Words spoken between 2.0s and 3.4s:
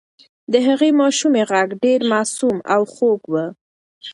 معصوم او خوږ و.